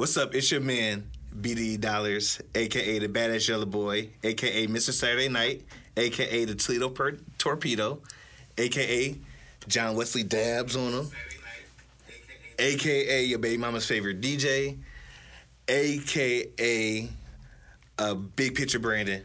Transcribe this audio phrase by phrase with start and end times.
[0.00, 0.34] What's up?
[0.34, 1.04] It's your man,
[1.42, 4.94] BD Dollars, aka the Badass Yellow Boy, aka Mr.
[4.94, 5.62] Saturday Night,
[5.94, 8.00] aka the Toledo per- Torpedo,
[8.56, 9.14] aka
[9.68, 11.10] John Wesley Dabs on him,
[12.58, 14.78] aka your baby mama's favorite DJ,
[15.68, 17.08] aka a
[17.98, 19.22] uh, big picture Brandon.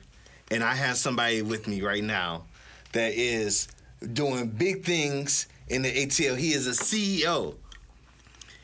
[0.52, 2.44] And I have somebody with me right now
[2.92, 3.70] that is
[4.12, 6.38] doing big things in the ATL.
[6.38, 7.56] He is a CEO.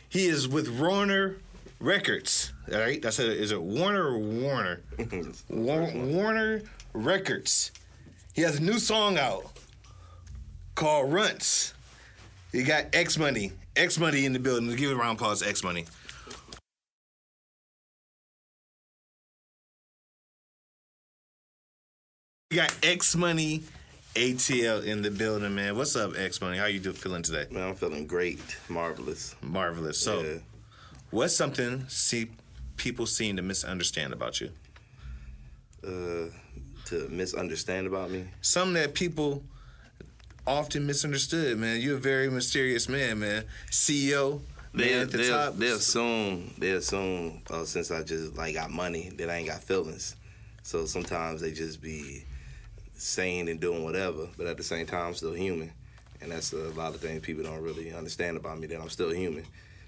[0.09, 1.37] He is with Warner
[1.81, 2.53] Records.
[2.71, 4.81] All right, that's a is it Warner or Warner?
[5.49, 6.61] War, Warner
[6.93, 7.71] Records.
[8.33, 9.45] He has a new song out
[10.75, 11.73] called Runts.
[12.51, 14.69] He got X Money, X Money in the building.
[14.75, 15.85] Give it a round of applause, X Money.
[22.51, 23.63] You got X Money
[24.15, 25.75] ATL in the building, man.
[25.77, 26.57] What's up, X Money?
[26.57, 27.47] How you do feeling today?
[27.49, 28.39] Man, I'm feeling great,
[28.69, 29.35] marvelous.
[29.41, 29.97] Marvelous.
[29.97, 30.37] So, Yeah.
[31.11, 32.31] What's something see
[32.77, 34.49] people seem to misunderstand about you?
[35.85, 36.27] Uh,
[36.85, 38.25] to misunderstand about me.
[38.41, 39.43] Something that people
[40.45, 41.79] often misunderstood, man.
[41.81, 43.43] You're a very mysterious man, man.
[43.69, 44.41] CEO,
[44.73, 45.55] man They at the they top.
[45.57, 49.63] they assume they assume uh, since I just like got money that I ain't got
[49.63, 50.15] feelings.
[50.63, 52.23] So sometimes they just be
[52.93, 55.71] saying and doing whatever, but at the same time I'm still human,
[56.21, 59.09] and that's a lot of things people don't really understand about me that I'm still
[59.11, 59.43] human.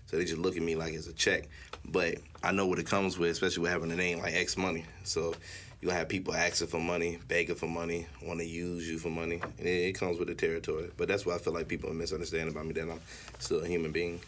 [0.08, 1.48] So they just look at me like it's a check,
[1.86, 4.86] but I know what it comes with, especially with having a name like X Money.
[5.04, 5.34] So
[5.82, 9.10] you gonna have people asking for money, begging for money, want to use you for
[9.10, 10.90] money, and it, it comes with the territory.
[10.98, 13.02] But that's why I feel like people misunderstand about me that I'm
[13.40, 14.20] still a human being.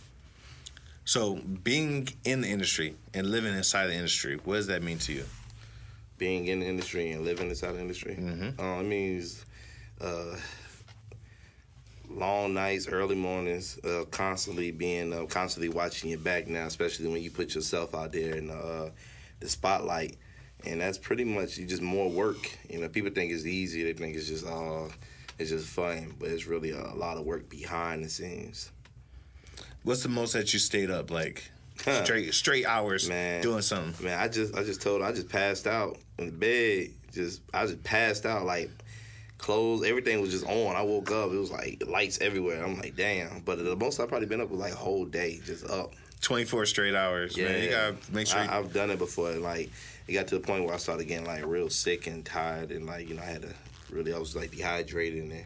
[1.05, 5.13] so, being in the industry and living inside the industry, what does that mean to
[5.13, 5.25] you?
[6.17, 8.15] being in the industry and living inside the industry.
[8.15, 8.57] Mhm.
[8.57, 9.43] Uh, it means
[9.99, 10.37] uh,
[12.09, 17.21] long nights, early mornings, uh, constantly being, uh, constantly watching your back now, especially when
[17.21, 18.89] you put yourself out there in uh,
[19.39, 20.17] the spotlight.
[20.65, 22.49] And that's pretty much just more work.
[22.69, 23.83] You know, people think it's easy.
[23.83, 24.87] They think it's just, uh,
[25.37, 28.71] it's just fun, but it's really a lot of work behind the scenes.
[29.83, 31.43] What's the most that you stayed up like
[31.77, 33.41] straight straight hours Man.
[33.41, 34.05] doing something?
[34.05, 36.89] Man, I just I just told I just passed out in the bed.
[37.13, 38.71] Just I just passed out like
[39.37, 40.75] clothes, everything was just on.
[40.75, 42.63] I woke up, it was like lights everywhere.
[42.63, 43.41] I'm like, damn.
[43.41, 45.93] But the most I've probably been up was like a whole day, just up.
[46.21, 47.63] 24 straight hours, man.
[47.63, 48.39] You gotta make sure.
[48.39, 49.31] I, I've done it before.
[49.33, 49.69] Like
[50.07, 52.85] it got to the point where I started getting like real sick and tired, and
[52.85, 53.53] like you know I had to
[53.91, 55.45] really I was like dehydrated and.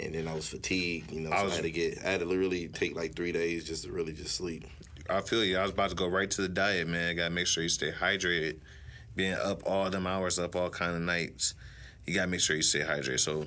[0.00, 1.28] And then I was fatigued, you know.
[1.28, 3.84] So I I, had to get, I had to literally take like three days just
[3.84, 4.64] to really just sleep.
[5.10, 5.58] I feel you.
[5.58, 7.16] I was about to go right to the diet, man.
[7.16, 8.56] Gotta make sure you stay hydrated.
[9.14, 11.54] Being up all them hours, up all kind of nights,
[12.06, 13.20] you gotta make sure you stay hydrated.
[13.20, 13.46] So,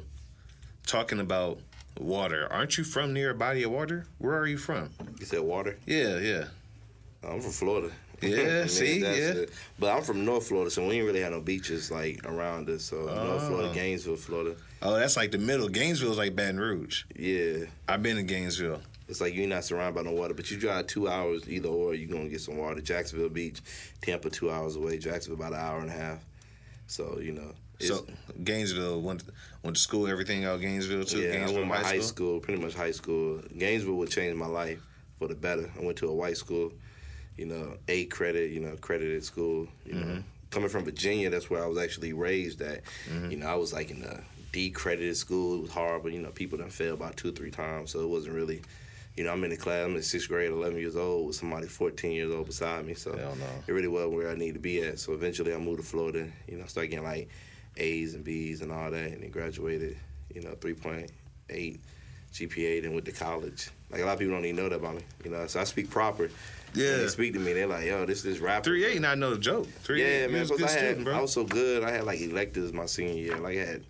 [0.86, 1.60] talking about
[2.00, 4.06] water, aren't you from near a body of water?
[4.18, 4.90] Where are you from?
[5.20, 5.78] You said water?
[5.86, 6.46] Yeah, yeah.
[7.24, 7.92] I'm from Florida.
[8.22, 9.10] Yeah, see, yeah.
[9.10, 9.52] it.
[9.78, 12.84] But I'm from North Florida, so we ain't really have no beaches like around us.
[12.84, 13.10] So North
[13.44, 13.48] Oh.
[13.48, 14.56] Florida, Gainesville, Florida.
[14.82, 15.68] Oh, that's like the middle.
[15.68, 17.04] Gainesville's like Baton Rouge.
[17.16, 18.82] Yeah, I've been in Gainesville.
[19.10, 21.94] it's like you're not surrounded by no water, but you drive two hours either or,
[21.94, 22.80] you're gonna get some water.
[22.82, 23.60] Jacksonville Beach,
[24.02, 24.98] Tampa, two hours away.
[24.98, 26.20] Jacksonville about an hour and a half.
[26.88, 28.06] So you know, So
[28.44, 29.24] Gainesville went
[29.64, 30.08] went to school.
[30.08, 31.20] Everything out Gainesville too.
[31.22, 33.42] yeah, I Gainesville went to my high school, pretty much high school.
[33.58, 34.80] Gainesville would change my life
[35.20, 35.70] for the better.
[35.80, 36.72] I went to a white school,
[37.38, 39.68] you know, A credit, you know, accredited school.
[39.86, 40.20] You know, Mm-hmm.
[40.52, 42.82] coming from Virginia, that's where I was actually raised at.
[43.10, 43.32] Mm-hmm.
[43.32, 44.22] You know, I was like in a
[44.52, 45.58] D credited school.
[45.58, 46.10] It was horrible.
[46.10, 48.62] You know, people done failed about two or three times, so it wasn't really.
[49.18, 49.86] You know, I'm in the class.
[49.86, 52.96] I'm in sixth grade, 11 years old, with somebody 14 years old beside me.
[52.96, 53.34] So no.
[53.66, 55.00] it really wasn't where I need to be at.
[55.00, 56.28] So eventually, I moved to Florida.
[56.50, 57.30] You know, started getting like
[57.78, 59.98] A's and B's and all that, and then graduated.
[60.34, 61.80] You know, 3.8
[62.34, 63.70] GPA, then went to college.
[63.90, 65.02] Like a lot of people don't even know that about me.
[65.24, 66.24] You know, so I speak proper.
[66.24, 66.98] When Yeah.
[66.98, 69.68] they speak to me, they're like, "Yo, this this rapper." Three eight, not no joke.
[69.84, 70.42] Three Yeah, eight, man.
[70.42, 71.16] was I had, student, bro.
[71.18, 71.84] I was so good.
[71.84, 73.38] I had like electives my senior year.
[73.38, 73.84] Like I had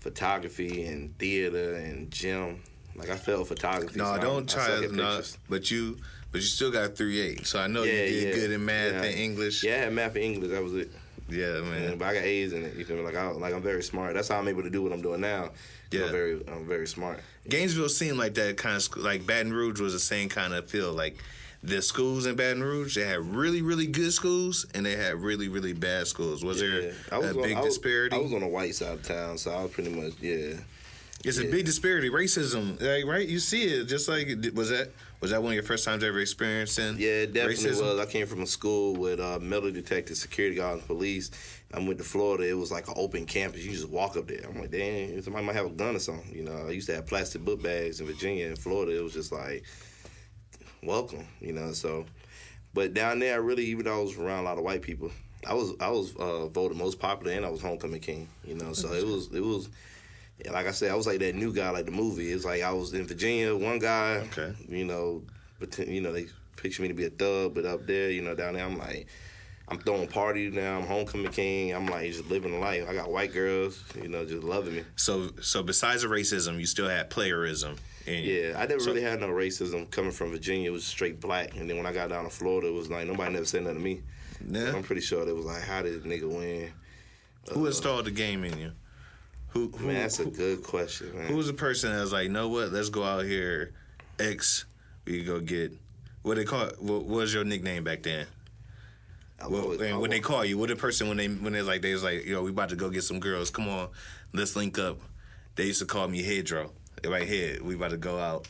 [0.00, 2.62] photography and theater and gym.
[2.96, 3.98] Like I failed photography.
[3.98, 5.98] No, so I- don't I try suck to at no, but you
[6.30, 7.46] but you still got three eight.
[7.46, 8.34] So I know you did yeah.
[8.34, 9.02] good in math Yeah.
[9.02, 9.62] and English.
[9.64, 10.50] Yeah, math and English.
[10.52, 10.90] That was it.
[11.28, 12.76] Yeah, Man, but I got A's in it.
[12.76, 13.02] You feel me?
[13.02, 14.14] Like I like I'm very smart.
[14.14, 15.50] That's how I'm able to do what I'm doing now.
[15.90, 16.04] Yeah.
[16.04, 17.20] I'm very I'm very smart.
[17.48, 19.02] Gainesville seemed like that kind of school.
[19.02, 20.92] Like Baton Rouge was the same kind of feel.
[20.92, 21.16] Like
[21.62, 25.48] the schools in Baton Rouge, they had really really good schools and they had really
[25.48, 26.44] really bad schools.
[26.44, 26.68] Was Yeah.
[26.68, 28.16] there I was a on- big I was- disparity?
[28.16, 30.54] I was on the white side of town, so I was pretty much yeah.
[31.24, 32.10] It's a big disparity.
[32.10, 33.26] Racism, like, right?
[33.26, 33.86] You see it.
[33.86, 34.90] Just like was that
[35.20, 36.96] was that one of your first times ever experiencing?
[36.98, 37.96] Yeah, it definitely racism?
[37.96, 38.06] was.
[38.06, 41.30] I came from a school with uh, metal detectors, security guards, and police.
[41.72, 42.48] I went to Florida.
[42.48, 43.64] It was like an open campus.
[43.64, 44.46] You just walk up there.
[44.48, 46.32] I'm like, damn, somebody might have a gun or something.
[46.32, 48.46] You know, I used to have plastic book bags in Virginia.
[48.46, 49.64] and Florida, it was just like,
[50.82, 51.26] welcome.
[51.40, 52.04] You know, so
[52.74, 55.10] But down there, I really, even though I was around a lot of white people,
[55.46, 58.28] I was I was uh, voted most popular and I was homecoming king.
[58.44, 59.68] You know, so it was it was.
[60.42, 62.30] Yeah, Like I said, I was like that new guy, like the movie.
[62.32, 64.26] It's like I was in Virginia, one guy.
[64.32, 64.54] Okay.
[64.68, 65.22] You know,
[65.58, 66.26] pretend, you know they
[66.56, 69.06] picture me to be a thug, but up there, you know, down there, I'm like,
[69.68, 70.78] I'm throwing parties now.
[70.78, 71.72] I'm homecoming king.
[71.72, 72.84] I'm like just living life.
[72.88, 74.84] I got white girls, you know, just loving me.
[74.96, 77.76] So so besides the racism, you still had playerism.
[78.06, 78.34] In you.
[78.50, 80.68] Yeah, I never So- really had no racism coming from Virginia.
[80.68, 83.06] It was straight black, and then when I got down to Florida, it was like
[83.06, 84.02] nobody never said nothing to me.
[84.46, 84.74] Yeah.
[84.76, 86.70] I'm pretty sure it was like, how did nigga win?
[87.52, 88.72] Who uh, installed the game in you?
[89.54, 91.26] Who, who Man, that's a good question, man.
[91.28, 92.72] Who was the person that was like, know what?
[92.72, 93.72] Let's go out here.
[94.18, 94.64] X,
[95.06, 95.72] we go get.
[96.22, 96.66] What they call?
[96.80, 98.26] What was your nickname back then?
[99.48, 101.62] Well, always- and I when they call you, what the person when they when they
[101.62, 103.50] like they was like, yo, we about to go get some girls.
[103.50, 103.88] Come on,
[104.32, 104.98] let's link up.
[105.56, 106.70] They used to call me Hedro.
[107.04, 108.48] Like, head, we about to go out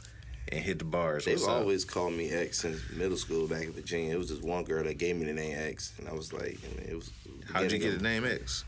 [0.51, 1.25] and hit the bars.
[1.25, 4.15] They've always called me X since middle school back in Virginia.
[4.15, 6.59] It was just one girl that gave me the name X, and I was like,
[6.65, 7.11] I mean, it was.
[7.53, 8.65] How'd you get the name X?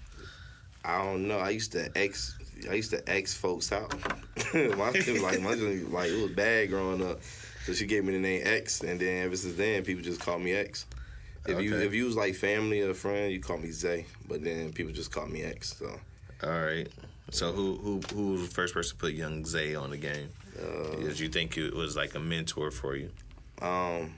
[0.87, 1.39] I don't know.
[1.39, 2.39] I used to ex
[2.71, 3.93] I used to ex folks out.
[4.55, 7.21] my like, my like it was bad growing up.
[7.65, 10.39] So she gave me the name X, and then ever since then, people just call
[10.39, 10.87] me X.
[11.49, 11.85] If you Okay.
[11.87, 14.07] if you was like family or friend, you call me Zay.
[14.29, 15.77] But then people just call me X.
[15.77, 15.99] So
[16.45, 16.89] All right.
[17.33, 20.31] So who who who was the first person to put Young Zay on the game?
[20.57, 23.11] uh, Did you think it was like a mentor for you?
[23.61, 24.15] Um,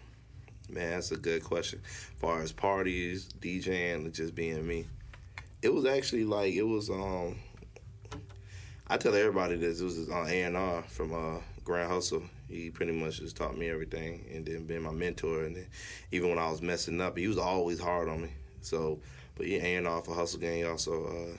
[0.68, 1.80] man, that's a good question.
[1.84, 4.86] As far as parties, DJing, and just being me,
[5.62, 6.90] it was actually like it was.
[6.90, 7.36] Um,
[8.88, 9.80] I tell everybody this.
[9.80, 12.22] It was on A and R from uh, Grand Hustle.
[12.48, 15.44] He pretty much just taught me everything, and then been my mentor.
[15.44, 15.66] And then
[16.12, 18.30] even when I was messing up, he was always hard on me.
[18.62, 19.00] So,
[19.36, 21.36] but yeah, A and R for Hustle Gang, also uh,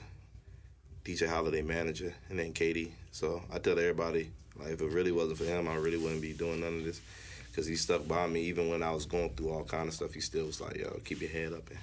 [1.04, 2.92] DJ Holiday manager, and then Katie.
[3.10, 6.32] So I tell everybody, like if it really wasn't for him, I really wouldn't be
[6.32, 7.00] doing none of this
[7.48, 10.12] because he stuck by me even when I was going through all kind of stuff.
[10.12, 11.78] He still was like, "Yo, keep your head up and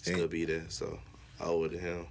[0.00, 0.98] still be there." So
[1.40, 2.06] I owe it to him,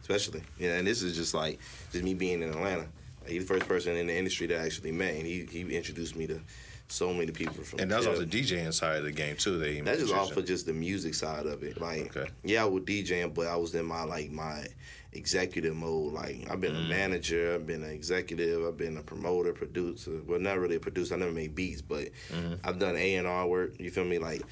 [0.00, 0.42] especially.
[0.58, 1.58] Yeah, and this is just like
[1.92, 2.86] just me being in Atlanta.
[3.22, 5.62] Like, he's the first person in the industry that I actually met, and he he
[5.76, 6.40] introduced me to
[6.88, 7.80] so many people from.
[7.80, 8.12] And that was yeah.
[8.12, 9.58] off the DJing side of the game too.
[9.58, 11.80] They That's just off of just the music side of it.
[11.80, 12.30] Like, Okay.
[12.44, 14.66] yeah, I was DJing, but I was in my like my
[15.14, 16.12] executive mode.
[16.12, 16.86] Like, I've been Mm.
[16.86, 20.20] a manager, I've been an executive, I've been a promoter, producer.
[20.26, 21.14] Well, not really a producer.
[21.14, 22.54] I never made beats, but Mm-hmm.
[22.64, 23.80] I've done A and R work.
[23.80, 24.18] You feel me?
[24.18, 24.42] Like,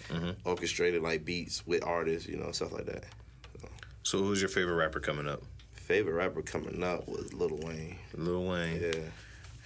[0.44, 3.04] orchestrated like beats with artists, you know, stuff like that.
[4.02, 5.42] So who's your favorite rapper coming up?
[5.74, 7.96] Favorite rapper coming up was Lil Wayne.
[8.14, 8.80] Lil Wayne.
[8.82, 9.00] Yeah.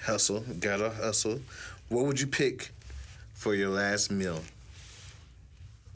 [0.03, 1.41] Hustle, gotta hustle.
[1.89, 2.71] What would you pick
[3.35, 4.41] for your last meal?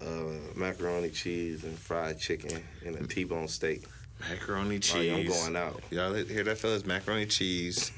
[0.00, 3.84] Uh, macaroni, cheese, and fried chicken, and a T-bone steak.
[4.20, 5.12] Macaroni Like, cheese.
[5.12, 5.82] I'm going out.
[5.90, 6.86] Y'all hear that, fellas?
[6.86, 7.93] Macaroni cheese,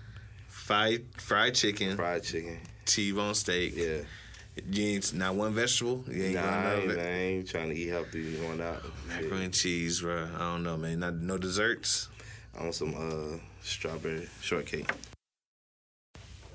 [0.48, 2.58] fried fried chicken, Fried chicken.
[2.84, 3.74] T-bone steak.
[3.76, 3.98] Yeah.
[4.70, 6.04] You ain't not one vegetable.
[6.10, 8.82] You ain't Nah, I ain't, I ain't trying to eat healthy going out.
[9.08, 10.28] Macaroni and cheese, bro.
[10.34, 11.00] I don't know, man.
[11.00, 12.08] Not, no desserts.
[12.58, 14.90] I want some uh, strawberry shortcake.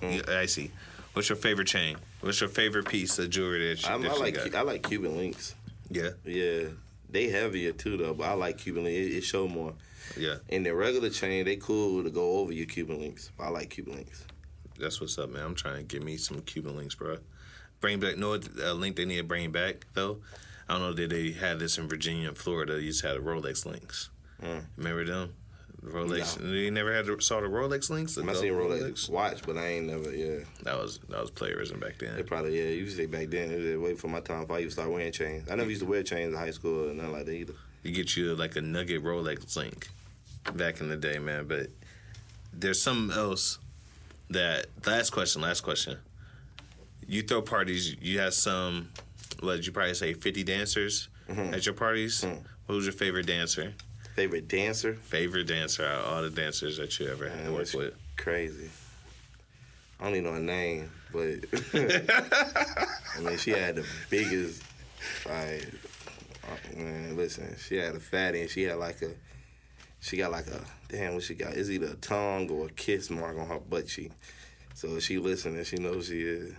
[0.02, 0.28] Mm.
[0.28, 0.72] Yeah, I see.
[1.14, 1.98] What's your favorite chain?
[2.22, 4.56] What's your favorite piece of jewelry that you, that I you like got?
[4.56, 5.56] I like Cuban links.
[5.90, 6.64] yeah, Yeah,
[7.10, 8.98] they heavier too though, but I like Cuban links.
[8.98, 9.74] It, it show more.
[10.18, 10.36] yeah.
[10.50, 13.30] In the regular chain, they cool to go over your Cuban links.
[13.40, 14.26] I like Cuban links.
[14.80, 15.46] That's what's up, man.
[15.46, 17.18] I'm trying to get me some Cuban links, bro.
[17.84, 18.16] Bring back.
[18.16, 20.20] What uh, link they need to bring back though?
[20.70, 22.82] I don't know that they had this in Virginia and Florida.
[22.82, 24.10] You just had the Rolex links.
[24.42, 24.63] Mm.
[24.78, 25.34] Remember them?
[25.84, 26.42] Rolex.
[26.50, 28.16] You never had the, saw the Rolex links.
[28.16, 30.16] The I seen Rolex watch, but I ain't never.
[30.16, 32.12] Yeah, That was that was playerism back then.
[32.12, 32.25] they then.
[32.25, 32.70] probably yeah.
[32.70, 34.44] Usually back then, it was wait for my time.
[34.44, 36.52] If I used to start wearing chains, I never used to wear chains in high
[36.52, 37.54] school or nothing like that either.
[37.84, 39.90] You get you like a nugget Rolex link
[40.54, 41.48] back in the day, man.
[41.50, 41.68] But
[42.54, 43.60] there's something else
[44.30, 45.98] that last question, last question.
[47.07, 48.89] You throw parties, you have some
[49.41, 52.25] what did you probably say, fifty dancers at your parties?
[52.67, 53.74] Who's your favorite dancer?
[54.15, 54.93] Favorite dancer?
[54.93, 57.74] Favorite dancer out of all the dancers that you ever had to Man, work that's
[57.74, 57.93] with?
[58.15, 58.69] Crazy.
[60.00, 64.62] I don't even know her name, but I mean, she had the biggest.
[65.25, 65.67] Like,
[66.43, 69.12] uh, man, listen, she had a fatty, and she had like a.
[70.00, 71.15] She got like a damn.
[71.15, 71.53] What she got?
[71.53, 74.12] Is either a tongue or a kiss mark on her butt cheek.
[74.75, 76.53] So she listening, she knows she is.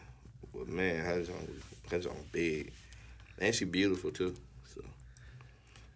[0.54, 1.50] But man, her joint,
[1.90, 2.72] her joint big,
[3.38, 4.34] and she beautiful too.
[4.74, 4.82] So,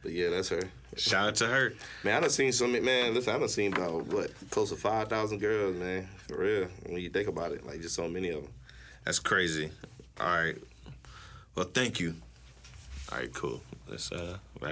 [0.02, 0.62] but yeah, that's her.
[0.96, 1.72] Shout out to her.
[2.02, 2.80] Man, I done seen so many.
[2.80, 6.08] Man, listen, I done seen about what close to five thousand girls, man.
[6.26, 8.52] For real, when you think about it, like just so many of them.
[9.04, 9.70] That's crazy.
[10.20, 10.56] All right.
[11.54, 12.14] Well, thank you.
[13.10, 13.62] All right, cool.
[13.88, 14.66] Let's uh wrap